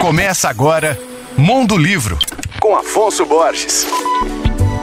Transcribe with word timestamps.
Começa 0.00 0.48
agora 0.48 0.98
Mundo 1.36 1.76
Livro, 1.76 2.18
com 2.58 2.74
Afonso 2.74 3.26
Borges. 3.26 3.86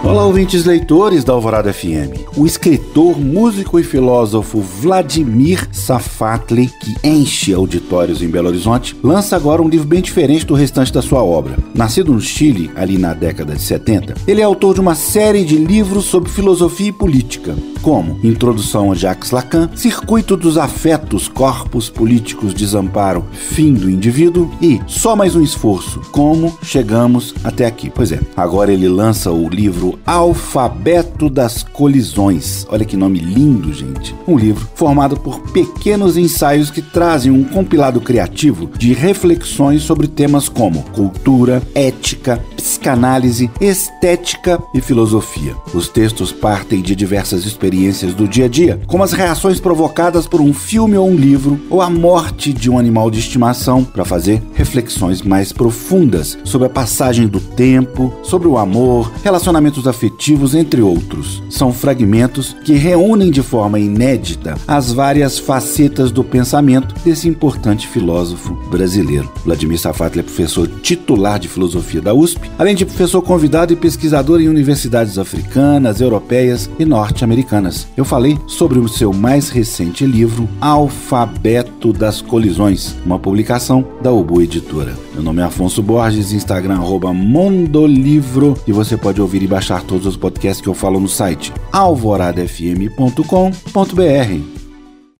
Olá, 0.07 0.25
ouvintes 0.25 0.63
leitores 0.63 1.25
da 1.25 1.33
Alvorada 1.33 1.73
FM. 1.73 2.37
O 2.37 2.45
escritor, 2.45 3.19
músico 3.19 3.77
e 3.77 3.83
filósofo 3.83 4.61
Vladimir 4.61 5.67
Safatli, 5.73 6.71
que 6.79 6.95
enche 7.05 7.53
auditórios 7.53 8.21
em 8.21 8.29
Belo 8.29 8.47
Horizonte, 8.47 8.95
lança 9.03 9.35
agora 9.35 9.61
um 9.61 9.67
livro 9.67 9.85
bem 9.85 10.01
diferente 10.01 10.45
do 10.45 10.53
restante 10.53 10.93
da 10.93 11.01
sua 11.01 11.21
obra. 11.21 11.57
Nascido 11.75 12.13
no 12.13 12.21
Chile, 12.21 12.71
ali 12.73 12.97
na 12.97 13.13
década 13.13 13.53
de 13.53 13.61
70, 13.61 14.15
ele 14.25 14.39
é 14.39 14.45
autor 14.45 14.75
de 14.75 14.79
uma 14.79 14.95
série 14.95 15.43
de 15.43 15.57
livros 15.57 16.05
sobre 16.05 16.29
filosofia 16.29 16.87
e 16.87 16.93
política, 16.93 17.53
como 17.81 18.17
Introdução 18.23 18.93
a 18.93 18.95
Jacques 18.95 19.31
Lacan, 19.31 19.69
Circuito 19.75 20.37
dos 20.37 20.57
Afetos, 20.57 21.27
Corpos 21.27 21.89
Políticos, 21.89 22.53
Desamparo, 22.53 23.25
Fim 23.33 23.73
do 23.73 23.89
Indivíduo 23.89 24.49
e 24.61 24.79
Só 24.87 25.17
Mais 25.17 25.35
um 25.35 25.43
Esforço, 25.43 25.99
Como 26.13 26.57
Chegamos 26.63 27.35
Até 27.43 27.65
Aqui. 27.65 27.89
Pois 27.89 28.13
é, 28.13 28.21
agora 28.37 28.71
ele 28.71 28.87
lança 28.87 29.31
o 29.31 29.49
livro 29.49 29.96
Alfabeto 30.05 31.29
das 31.29 31.63
Colisões. 31.63 32.65
Olha 32.69 32.85
que 32.85 32.97
nome 32.97 33.19
lindo, 33.19 33.73
gente. 33.73 34.15
Um 34.27 34.37
livro 34.37 34.67
formado 34.75 35.17
por 35.19 35.39
pequenos 35.51 36.17
ensaios 36.17 36.69
que 36.69 36.81
trazem 36.81 37.31
um 37.31 37.43
compilado 37.43 37.99
criativo 38.01 38.69
de 38.77 38.93
reflexões 38.93 39.83
sobre 39.83 40.07
temas 40.07 40.49
como 40.49 40.83
cultura, 40.91 41.61
ética, 41.73 42.41
psicanálise, 42.67 43.49
estética 43.61 44.61
e 44.73 44.81
filosofia. 44.81 45.55
Os 45.73 45.87
textos 45.87 46.33
partem 46.33 46.81
de 46.81 46.97
diversas 46.97 47.45
experiências 47.45 48.13
do 48.13 48.27
dia 48.27 48.43
a 48.43 48.49
dia, 48.49 48.81
como 48.85 49.05
as 49.05 49.13
reações 49.13 49.57
provocadas 49.57 50.27
por 50.27 50.41
um 50.41 50.53
filme 50.53 50.97
ou 50.97 51.09
um 51.09 51.15
livro, 51.15 51.57
ou 51.69 51.81
a 51.81 51.89
morte 51.89 52.51
de 52.51 52.69
um 52.69 52.77
animal 52.77 53.09
de 53.09 53.19
estimação, 53.19 53.85
para 53.85 54.03
fazer 54.03 54.43
reflexões 54.53 55.21
mais 55.21 55.53
profundas 55.53 56.37
sobre 56.43 56.67
a 56.67 56.69
passagem 56.69 57.25
do 57.25 57.39
tempo, 57.39 58.13
sobre 58.21 58.49
o 58.49 58.57
amor, 58.57 59.13
relacionamentos 59.23 59.87
afetivos, 59.87 60.53
entre 60.53 60.81
outros. 60.81 61.41
São 61.49 61.71
fragmentos 61.71 62.53
que 62.65 62.73
reúnem 62.73 63.31
de 63.31 63.41
forma 63.41 63.79
inédita 63.79 64.55
as 64.67 64.91
várias 64.91 65.39
facetas 65.39 66.11
do 66.11 66.21
pensamento 66.21 66.93
desse 67.05 67.29
importante 67.29 67.87
filósofo 67.87 68.55
brasileiro. 68.69 69.31
Vladimir 69.45 69.79
Safatli 69.79 70.19
é 70.19 70.23
professor 70.23 70.67
titular 70.81 71.39
de 71.39 71.47
filosofia 71.47 72.01
da 72.01 72.13
USP, 72.13 72.51
além 72.57 72.75
de 72.75 72.85
professor 72.85 73.21
convidado 73.21 73.73
e 73.73 73.75
pesquisador 73.75 74.41
em 74.41 74.47
universidades 74.47 75.17
africanas, 75.17 76.01
europeias 76.01 76.69
e 76.79 76.85
norte-americanas. 76.85 77.87
Eu 77.95 78.05
falei 78.05 78.37
sobre 78.47 78.79
o 78.79 78.87
seu 78.87 79.13
mais 79.13 79.49
recente 79.49 80.05
livro, 80.05 80.47
Alfabeto 80.59 81.93
das 81.93 82.21
Colisões, 82.21 82.95
uma 83.05 83.19
publicação 83.19 83.85
da 84.01 84.11
Ubu 84.11 84.41
Editora. 84.41 84.95
Meu 85.13 85.23
nome 85.23 85.41
é 85.41 85.45
Afonso 85.45 85.81
Borges, 85.81 86.31
Instagram 86.31 86.75
arroba 86.75 87.13
Mondolivro 87.13 88.57
e 88.67 88.71
você 88.71 88.97
pode 88.97 89.21
ouvir 89.21 89.43
e 89.43 89.47
baixar 89.47 89.83
todos 89.83 90.05
os 90.05 90.17
podcasts 90.17 90.61
que 90.61 90.69
eu 90.69 90.73
falo 90.73 90.99
no 90.99 91.07
site 91.07 91.53
alvoradafm.com.br. 91.71 94.56